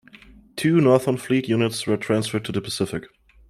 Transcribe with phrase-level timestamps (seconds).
[0.55, 3.03] Two Northern Fleet units were transferred to the Pacific.